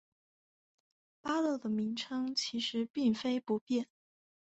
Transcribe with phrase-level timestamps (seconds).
[1.21, 3.87] 八道的名称其实并非不变。